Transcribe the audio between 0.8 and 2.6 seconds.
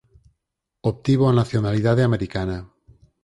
Obtivo a nacionalidade americana.